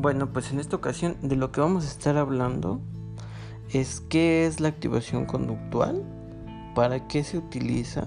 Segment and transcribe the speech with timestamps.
[0.00, 2.80] Bueno, pues en esta ocasión de lo que vamos a estar hablando
[3.72, 6.04] es qué es la activación conductual,
[6.76, 8.06] para qué se utiliza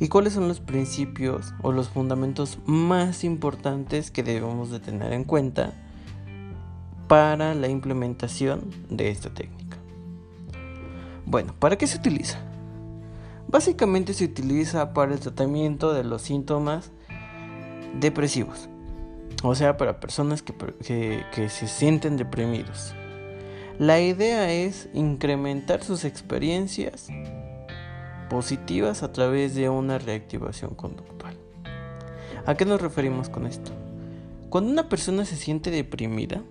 [0.00, 5.22] y cuáles son los principios o los fundamentos más importantes que debemos de tener en
[5.22, 5.72] cuenta
[7.06, 9.76] para la implementación de esta técnica.
[11.26, 12.40] Bueno, ¿para qué se utiliza?
[13.46, 16.90] Básicamente se utiliza para el tratamiento de los síntomas
[18.00, 18.68] depresivos,
[19.42, 22.94] o sea, para personas que, se sienten deprimidos.
[23.78, 27.08] La idea es incrementar sus experiencias
[28.30, 31.36] positivas a través de una reactivación conductual.
[32.46, 33.72] ¿A qué nos referimos con esto?
[34.48, 36.42] Cuando una persona se siente deprimida,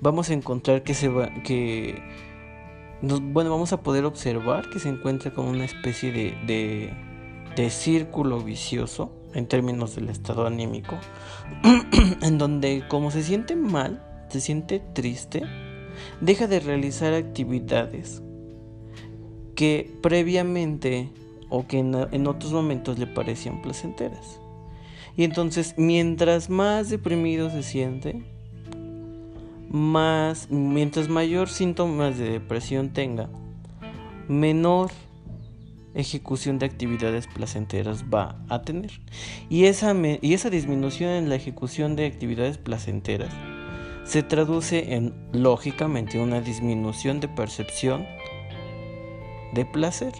[0.00, 2.00] vamos a encontrar que se va que
[3.02, 6.92] bueno, vamos a poder observar que se encuentra con una especie de,
[7.70, 10.96] círculo vicioso en términos del estado anímico,
[12.22, 15.42] en donde como se siente mal, se siente triste,
[16.20, 18.22] deja de realizar actividades
[19.54, 21.10] que previamente
[21.50, 24.40] o que en, otros momentos le parecían placenteras.
[25.16, 28.22] Y entonces, mientras más deprimido se siente,
[29.68, 33.28] más, mientras mayor síntomas de depresión tenga,
[34.28, 34.90] menor
[35.94, 38.90] ejecución de actividades placenteras va a tener.
[39.48, 43.32] Y esa, y esa disminución en la ejecución de actividades placenteras
[44.04, 48.06] se traduce en, lógicamente, una disminución de percepción
[49.52, 50.12] de placer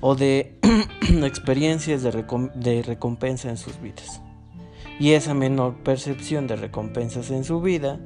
[0.00, 0.58] o de
[1.24, 4.20] experiencias de recompensa en sus vidas
[4.98, 7.98] y esa menor percepción de recompensas en su vida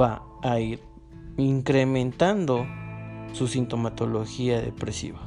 [0.00, 0.80] va a ir
[1.36, 2.66] incrementando
[3.32, 5.20] su sintomatología depresiva.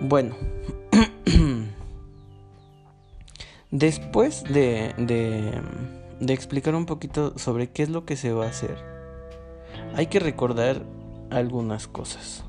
[0.00, 0.36] Bueno,
[3.70, 4.94] después de,
[6.20, 8.76] de, explicar un poquito sobre qué es lo que se va a hacer,
[9.94, 10.84] hay que recordar
[11.30, 12.44] algunas cosas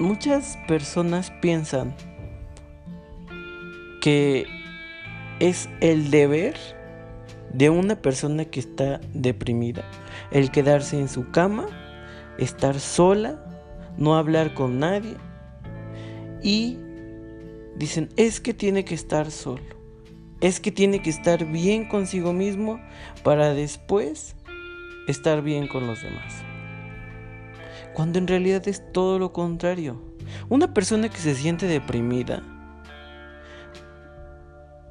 [0.00, 1.94] muchas personas piensan
[4.00, 4.46] que
[5.40, 6.56] es el deber
[7.52, 9.84] de una persona que está deprimida.
[10.30, 11.66] El quedarse en su cama,
[12.38, 13.44] estar sola,
[13.96, 15.16] no hablar con nadie.
[16.42, 16.78] Y
[17.76, 19.62] dicen es que tiene que estar solo,
[20.40, 22.80] es que tiene que estar bien consigo mismo
[23.22, 24.36] para después
[25.08, 26.34] estar bien con los demás.
[27.94, 30.00] Cuando en realidad es todo lo contrario.
[30.48, 32.42] Una persona que se siente deprimida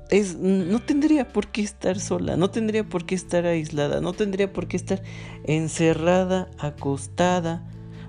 [0.09, 4.51] es, no tendría por qué estar sola, no tendría por qué estar aislada, no tendría
[4.51, 5.03] por qué estar
[5.43, 7.63] encerrada, acostada,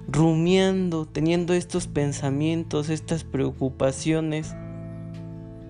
[0.09, 4.55] rumiando, teniendo estos pensamientos, estas preocupaciones,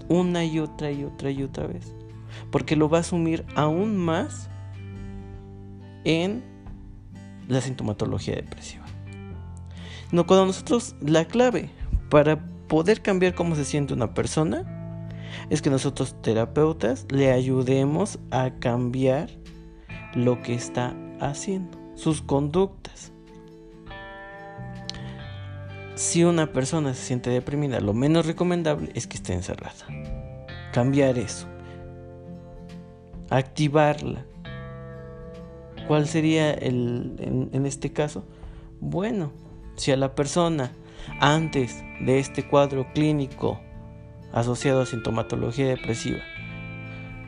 [0.09, 1.95] una y otra y otra y otra vez.
[2.53, 4.49] Porque lo va a asumir aún más
[6.05, 6.45] en
[7.49, 8.85] la sintomatología depresiva.
[10.13, 11.71] No, cuando nosotros, la clave
[12.09, 14.80] para poder cambiar cómo se siente una persona
[15.49, 19.31] es que nosotros terapeutas le ayudemos a cambiar
[20.15, 23.13] lo que está haciendo, sus conductas.
[25.95, 29.87] Si una persona se siente deprimida, lo menos recomendable es que esté encerrada.
[30.73, 31.47] Cambiar eso.
[33.29, 34.25] Activarla.
[35.87, 38.25] ¿Cuál sería el, en, en este caso?
[38.81, 39.33] Bueno,
[39.77, 40.73] si a la persona
[41.21, 43.61] antes de este cuadro clínico
[44.33, 46.21] asociado a sintomatología depresiva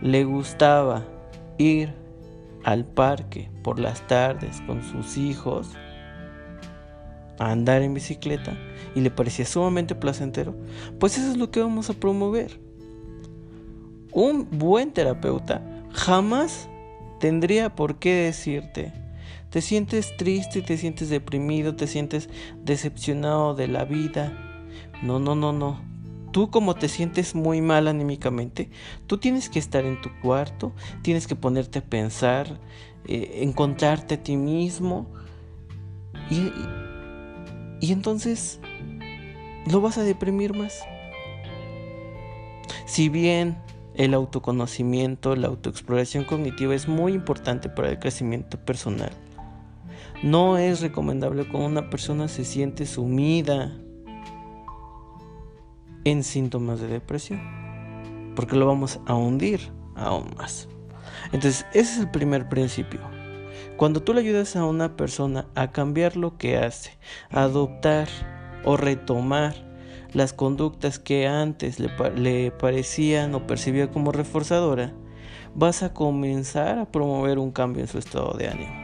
[0.02, 1.04] le gustaba
[1.58, 1.94] ir
[2.64, 5.70] al parque por las tardes con sus hijos
[7.38, 8.56] a andar en bicicleta
[8.94, 10.54] y le parecía sumamente placentero,
[10.98, 12.60] pues eso es lo que vamos a promover.
[14.12, 15.62] Un buen terapeuta
[15.92, 16.68] jamás
[17.20, 18.92] tendría por qué decirte
[19.50, 22.30] te sientes triste, te sientes deprimido, te sientes
[22.64, 24.32] decepcionado de la vida.
[25.02, 25.91] No, no, no, no.
[26.32, 28.70] Tú como te sientes muy mal anímicamente,
[29.06, 32.58] tú tienes que estar en tu cuarto, tienes que ponerte a pensar,
[33.06, 35.06] eh, encontrarte a ti mismo.
[36.30, 36.50] Y,
[37.80, 38.60] y entonces
[39.70, 40.82] lo vas a deprimir más.
[42.86, 43.58] Si bien
[43.94, 49.12] el autoconocimiento, la autoexploración cognitiva es muy importante para el crecimiento personal,
[50.22, 53.76] no es recomendable cuando una persona se siente sumida
[56.04, 57.40] en síntomas de depresión,
[58.34, 60.68] porque lo vamos a hundir aún más.
[61.26, 63.00] Entonces, ese es el primer principio.
[63.76, 66.98] Cuando tú le ayudas a una persona a cambiar lo que hace,
[67.30, 68.08] a adoptar
[68.64, 69.54] o retomar
[70.12, 74.92] las conductas que antes le, le parecían o percibía como reforzadora,
[75.54, 78.82] vas a comenzar a promover un cambio en su estado de ánimo.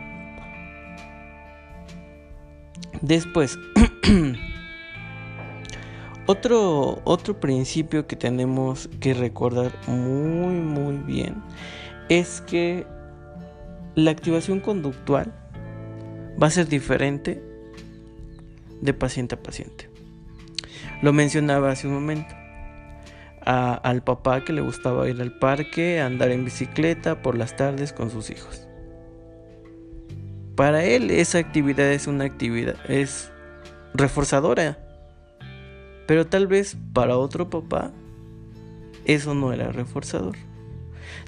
[3.02, 3.58] Después,
[6.28, 11.42] otro, otro principio que tenemos que recordar muy muy bien
[12.10, 12.86] es que
[13.94, 15.32] la activación conductual
[16.40, 17.42] va a ser diferente
[18.82, 19.88] de paciente a paciente.
[21.00, 22.34] Lo mencionaba hace un momento.
[23.46, 28.10] al papá que le gustaba ir al parque, andar en bicicleta por las tardes con
[28.10, 28.68] sus hijos.
[30.56, 33.32] Para él esa actividad es una actividad, es
[33.94, 34.87] reforzadora.
[36.08, 37.92] Pero tal vez para otro papá
[39.04, 40.36] eso no era reforzador.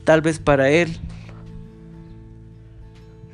[0.04, 0.96] Tal vez para él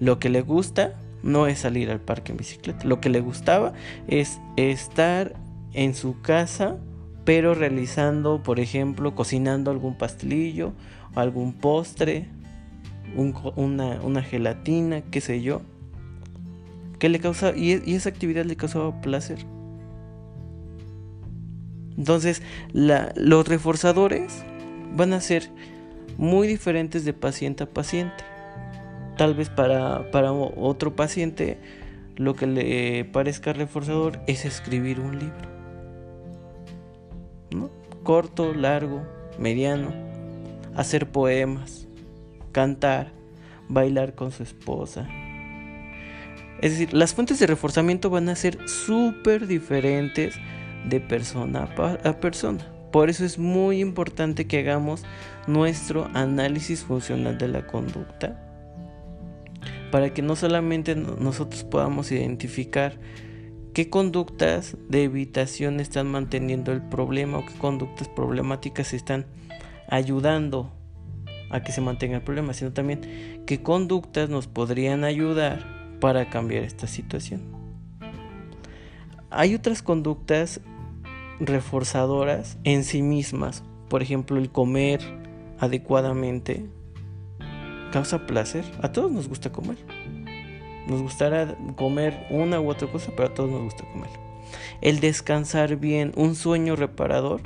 [0.01, 2.85] lo que le gusta no es salir al parque en bicicleta.
[2.85, 3.75] Lo que le gustaba
[4.09, 5.37] es estar
[5.73, 6.79] en su casa,
[7.25, 10.73] pero realizando, por ejemplo, cocinando algún pastelillo,
[11.15, 12.27] algún postre,
[13.15, 15.63] una, gelatina, qué sé yo.
[16.99, 19.39] Que le causa, y, y, esa actividad le causaba placer.
[21.97, 24.45] Entonces, los reforzadores
[24.95, 25.51] van a ser
[26.19, 28.25] muy diferentes de paciente a paciente.
[29.17, 31.59] Tal vez para, para otro paciente
[32.17, 35.51] lo que le parezca reforzador es escribir un libro.
[37.51, 37.71] ¿no?
[38.03, 39.03] Corto, largo,
[39.39, 39.93] mediano.
[40.75, 41.89] Hacer poemas,
[42.53, 43.13] cantar,
[43.69, 45.09] bailar con su esposa.
[46.61, 50.39] Es decir, las fuentes de reforzamiento van a ser súper diferentes
[50.87, 51.69] de persona
[52.05, 52.65] a persona.
[52.93, 55.03] Por eso es muy importante que hagamos
[55.47, 58.43] nuestro análisis funcional de la conducta
[59.91, 62.99] para que no solamente nosotros podamos identificar
[63.73, 69.27] qué conductas de evitación están manteniendo el problema o qué conductas problemáticas están
[69.89, 70.73] ayudando
[71.51, 76.65] a que se mantenga el problema, sino también qué conductas nos podrían ayudar para cambiar
[76.65, 77.43] esta situación.
[79.31, 80.61] Hay otras conductas
[81.41, 85.01] reforzadoras en sí mismas, por ejemplo el comer
[85.59, 86.65] adecuadamente
[87.93, 88.65] causa placer.
[88.83, 89.77] A todos nos gusta comer.
[90.87, 94.11] Nos gustará comer una u otra cosa, pero a todos nos gusta comer.
[94.81, 97.41] El descansar bien, un sueño reparador,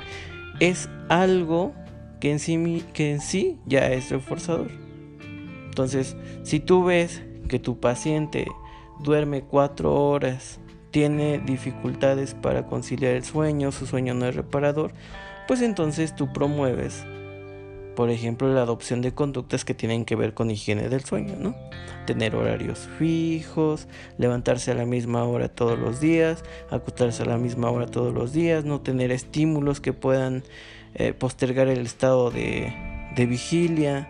[0.59, 1.73] es algo
[2.19, 4.69] que en sí, que en sí ya es reforzador.
[5.65, 8.45] Entonces, si tú ves que tu paciente
[8.99, 10.59] duerme cuatro horas,
[10.91, 14.91] tiene dificultades para conciliar el sueño, su sueño no es reparador,
[15.47, 17.05] pues entonces tú promueves
[17.95, 21.55] por ejemplo, la adopción de conductas que tienen que ver con higiene del sueño, ¿no?
[22.05, 27.69] Tener horarios fijos, levantarse a la misma hora todos los días, acostarse a la misma
[27.69, 30.43] hora todos los días, no tener estímulos que puedan
[30.95, 32.73] eh, postergar el estado de,
[33.15, 34.09] de vigilia,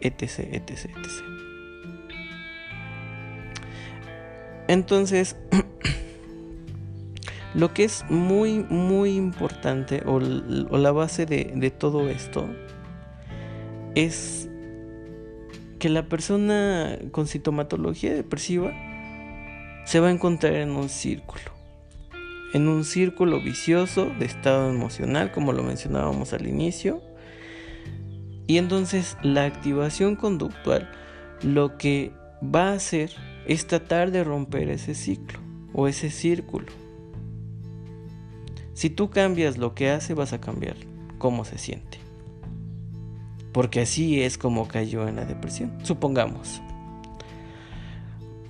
[0.00, 0.22] etc,
[0.52, 1.32] etc, etc.
[4.68, 5.36] Entonces,
[7.54, 12.48] lo que es muy, muy importante, o, la base de, de todo esto,
[13.94, 14.48] es
[15.78, 18.72] que la persona con sintomatología depresiva
[19.84, 21.52] se va a encontrar en un círculo,
[22.54, 27.02] en un círculo vicioso de estado emocional, como lo mencionábamos al inicio.
[28.46, 30.90] Y entonces la activación conductual
[31.42, 32.12] lo que
[32.42, 33.10] va a hacer
[33.46, 35.40] es tratar de romper ese ciclo
[35.72, 36.81] o ese círculo.
[38.82, 40.74] Si tú cambias lo que hace, vas a cambiar
[41.18, 42.02] cómo se siente
[43.52, 46.60] porque así es como cayó en la depresión, supongamos.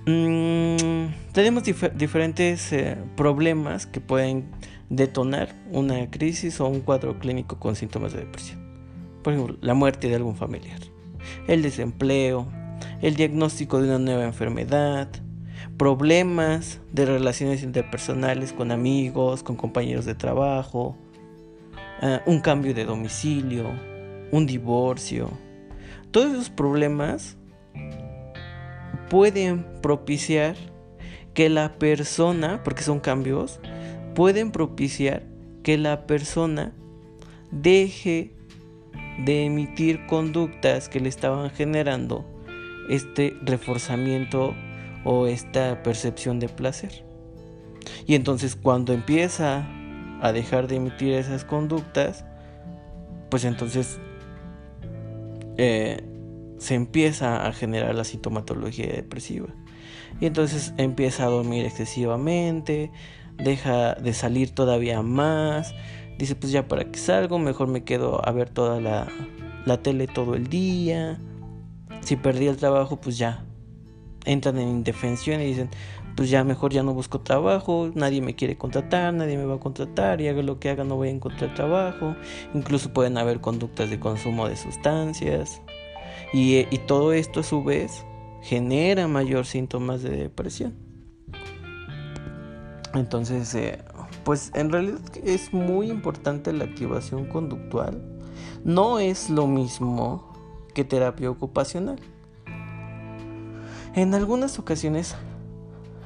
[0.05, 4.45] Mm, tenemos diferentes eh, problemas que pueden
[4.89, 8.59] detonar una crisis o un cuadro clínico con síntomas de depresión.
[9.23, 10.79] Por ejemplo, la muerte de algún familiar,
[11.47, 12.47] el desempleo,
[13.01, 15.09] el diagnóstico de una nueva enfermedad,
[15.83, 20.95] problemas de relaciones interpersonales con amigos, con compañeros de trabajo,
[22.01, 23.65] eh, un cambio de domicilio,
[24.31, 25.29] un divorcio.
[26.11, 27.35] Todos esos problemas
[29.09, 30.55] pueden propiciar
[31.33, 33.59] que la persona, porque son cambios,
[34.15, 35.23] pueden propiciar
[35.63, 36.71] que la persona
[37.51, 38.31] deje
[39.25, 42.23] de emitir conductas que le estaban generando
[42.89, 44.55] este reforzamiento
[45.03, 47.05] o esta percepción de placer.
[48.05, 49.67] Y entonces cuando empieza
[50.21, 52.25] a dejar de emitir esas conductas,
[53.29, 53.99] pues entonces
[55.57, 56.03] eh,
[56.57, 59.47] se empieza a generar la sintomatología depresiva.
[60.21, 62.91] Y entonces empieza a dormir excesivamente,
[63.37, 65.73] deja de salir todavía más,
[66.17, 69.07] dice pues ya para que salgo, mejor me quedo a ver toda la,
[69.65, 71.19] la tele todo el día,
[72.01, 73.45] si perdí el trabajo pues ya,
[74.25, 75.69] entran en indefensión y dicen
[76.15, 79.59] pues ya mejor ya no busco trabajo, nadie me quiere contratar, nadie me va a
[79.59, 82.15] contratar y haga lo que haga no voy a encontrar trabajo,
[82.53, 85.61] incluso pueden haber conductas de consumo de sustancias
[86.33, 88.05] y, todo esto a su vez
[88.41, 90.73] genera mayor síntomas de depresión.
[92.93, 93.79] Entonces, eh,
[94.23, 98.03] pues en realidad es muy importante la activación conductual.
[98.63, 100.33] No es lo mismo
[100.73, 101.99] que terapia ocupacional.
[103.95, 105.15] En algunas ocasiones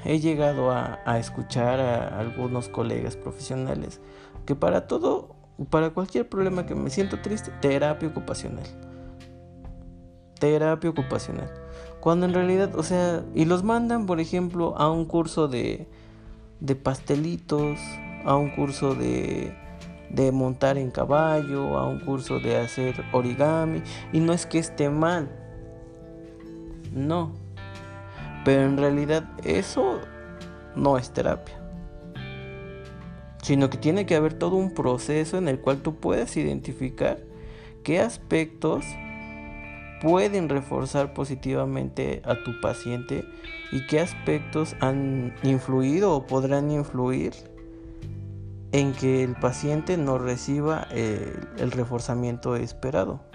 [0.03, 4.01] he llegado a, escuchar a algunos colegas profesionales
[4.45, 5.35] que para todo,
[5.69, 8.65] para cualquier problema que me siento triste, terapia ocupacional.
[10.37, 11.49] Terapia ocupacional.
[12.01, 15.87] Cuando en realidad, o sea, y los mandan, por ejemplo, a un curso de,
[16.59, 17.79] de pastelitos,
[18.25, 19.55] a un curso de,
[20.09, 23.81] de montar en caballo, a un curso de hacer origami.
[24.11, 25.29] Y no es que esté mal.
[26.93, 27.46] No.
[28.47, 29.99] Pero en realidad eso
[30.73, 31.59] no es terapia.
[33.43, 37.19] Sino que tiene que haber todo un proceso en el cual tú puedes identificar
[37.83, 38.85] qué aspectos
[40.01, 43.25] pueden reforzar positivamente a tu paciente
[43.73, 47.33] y qué aspectos han influido o podrán influir
[48.71, 53.25] en que el paciente no reciba el, reforzamiento esperado.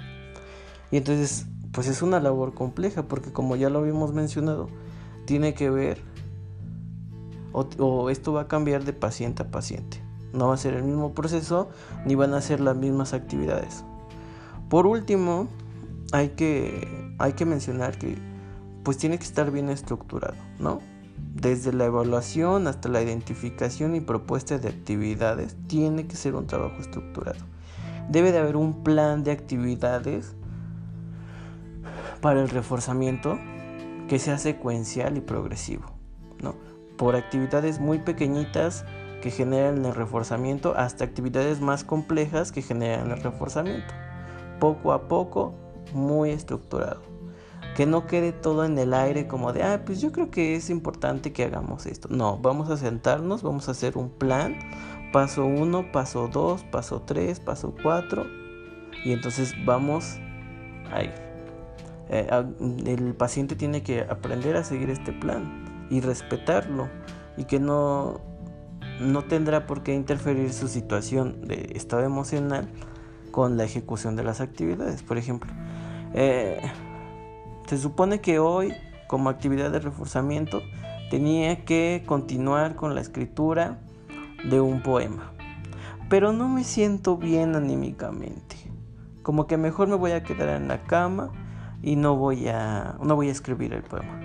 [0.91, 4.71] Y entonces, pues es una labor compleja porque como ya lo habíamos mencionado,
[5.33, 5.97] tiene que ver
[7.53, 9.99] o, esto va a cambiar de paciente a paciente.
[10.35, 11.71] No va a ser el mismo proceso
[12.05, 13.83] ni van a ser las mismas actividades.
[14.69, 15.49] Por último,
[16.13, 18.19] hay que, hay que mencionar que
[18.83, 20.81] pues tiene que estar bien estructurado, ¿no?
[21.17, 26.77] Desde la evaluación hasta la identificación y propuesta de actividades, tiene que ser un trabajo
[26.79, 27.41] estructurado.
[28.11, 30.35] Debe de haber un plan de actividades
[32.21, 33.39] para el reforzamiento
[34.09, 35.85] que sea secuencial y progresivo,
[36.41, 36.55] ¿no?
[36.97, 38.85] Por actividades muy pequeñitas
[39.23, 43.95] que generan el reforzamiento hasta actividades más complejas que generan el reforzamiento.
[44.59, 45.55] Poco a poco,
[45.95, 47.01] muy estructurado.
[47.77, 50.69] Que no quede todo en el aire como de, ah, pues yo creo que es
[50.69, 52.09] importante que hagamos esto.
[52.11, 54.59] No, vamos a sentarnos, vamos a hacer un plan.
[55.13, 58.27] Paso 1, paso 2, paso 3, paso 4.
[59.05, 60.19] Y entonces vamos
[60.93, 61.32] a ir.
[62.09, 62.29] Eh,
[62.87, 66.89] el paciente tiene que aprender a seguir este plan y respetarlo.
[67.37, 68.21] Y que no,
[69.01, 72.69] no tendrá por qué interferir su situación de estado emocional
[73.31, 75.03] con la ejecución de las actividades.
[75.03, 75.51] Por ejemplo,
[76.15, 76.61] eh,
[77.67, 78.75] se supone que hoy,
[79.09, 80.63] como actividad de reforzamiento,
[81.11, 83.81] tenía que continuar con la escritura
[84.49, 85.33] de un poema.
[86.09, 88.57] Pero no me siento bien anímicamente.
[89.23, 91.33] Como que mejor me voy a quedar en la cama
[91.83, 94.21] y no voy a, no voy a escribir el poema.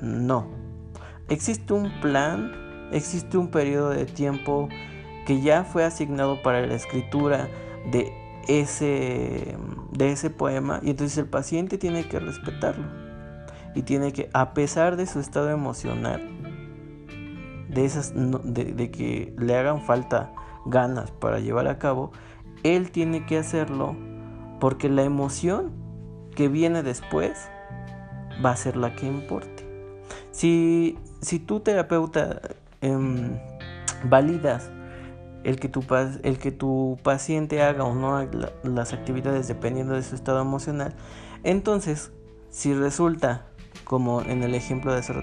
[0.00, 0.46] No.
[1.28, 2.52] Existe un plan,
[2.92, 4.68] existe un periodo de tiempo
[5.26, 7.48] que ya fue asignado para la escritura
[7.90, 8.12] de
[8.48, 9.56] ese,
[9.92, 12.86] de ese poema y entonces el paciente tiene que respetarlo
[13.74, 16.22] y tiene que, a pesar de su estado emocional,
[17.68, 20.32] de, esas, de, que le hagan falta
[20.64, 22.12] ganas para llevar a cabo,
[22.62, 23.94] él tiene que hacerlo
[24.60, 25.85] porque la emoción
[26.36, 27.48] que viene después
[28.44, 29.66] va a ser la que importe.
[30.30, 32.40] Si, si tu terapeuta
[32.80, 33.38] em,
[34.04, 34.70] validas
[35.42, 35.84] el que tu,
[36.22, 38.28] el que tu paciente haga o no
[38.62, 40.94] las actividades dependiendo de su estado emocional,
[41.42, 42.12] entonces
[42.50, 43.46] si resulta,
[43.84, 45.14] como en el ejemplo de hace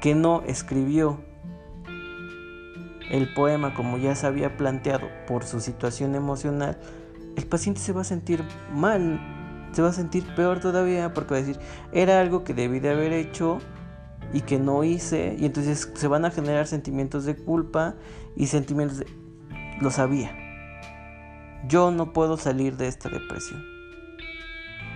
[0.00, 1.20] que no escribió
[3.10, 6.78] el poema como ya se había planteado por su situación emocional,
[7.36, 9.20] el paciente se va a sentir mal,
[9.72, 11.58] se va a sentir peor todavía porque va a decir,
[11.92, 13.58] era algo que debí de haber hecho
[14.32, 17.94] y que no hice, y entonces se van a generar sentimientos de culpa
[18.36, 19.06] y sentimientos de,
[19.80, 20.36] lo sabía.
[21.66, 23.64] Yo no puedo salir de esta depresión.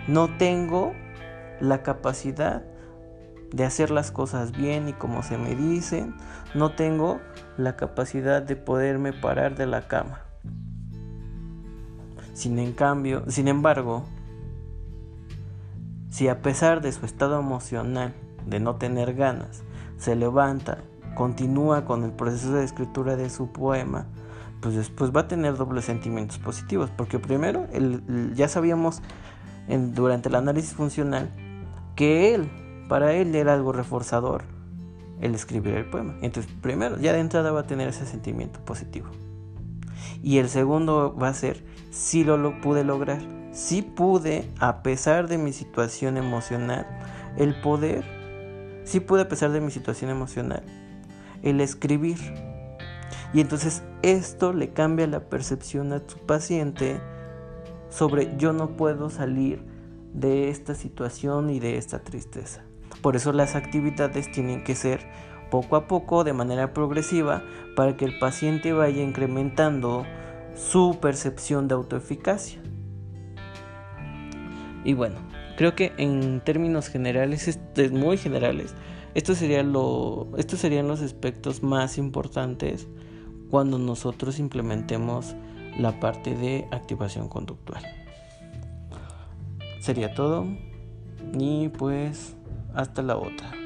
[0.07, 0.93] No tengo
[1.61, 2.63] la capacidad
[3.53, 6.15] de hacer las cosas bien y como se me dicen.
[6.55, 7.21] No tengo
[7.57, 10.21] la capacidad de poderme parar de la cama.
[12.33, 14.05] Sin en cambio, sin embargo,
[16.15, 18.15] si a pesar de su estado emocional
[18.47, 19.65] de no tener ganas,
[19.97, 20.79] se levanta,
[21.17, 24.07] continúa con el proceso de escritura de su poema,
[24.61, 26.89] pues después va a tener dobles sentimientos positivos.
[26.97, 27.67] Porque primero,
[28.33, 29.03] ya sabíamos
[29.67, 31.35] durante el análisis funcional
[31.97, 32.49] que él,
[32.89, 34.45] para él era algo reforzador
[35.21, 36.15] el escribir el poema.
[36.23, 39.09] Entonces, primero, ya de entrada va a tener ese sentimiento positivo.
[40.23, 43.21] Y el segundo va a ser, si lo, lo pude lograr,
[43.55, 46.87] si pude, a pesar de mi situación emocional,
[47.39, 48.05] el poder,
[48.85, 50.65] si pude a pesar de mi situación emocional,
[51.43, 52.19] el escribir.
[53.33, 57.01] Y entonces esto le cambia la percepción a tu paciente
[57.91, 59.63] sobre yo no puedo salir
[60.13, 62.65] de esta situación y de esta tristeza.
[63.03, 65.01] Por eso las actividades tienen que ser
[65.51, 67.45] poco a poco, de manera progresiva,
[67.77, 70.05] para que el paciente vaya incrementando
[70.57, 72.64] su percepción de autoeficacia.
[74.85, 75.17] Y bueno,
[75.57, 77.59] creo que en términos generales,
[77.93, 78.75] muy generales,
[79.15, 82.87] estos serían los aspectos más importantes
[83.51, 85.35] cuando nosotros implementemos
[85.79, 87.83] la parte de activación conductual.
[89.81, 90.47] Sería todo
[91.39, 92.37] y pues
[92.75, 93.64] hasta la otra.